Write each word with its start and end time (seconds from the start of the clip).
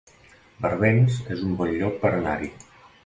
Barbens 0.63 1.19
es 1.35 1.43
un 1.49 1.53
bon 1.61 1.77
lloc 1.83 2.01
per 2.07 2.13
anar-hi 2.15 2.51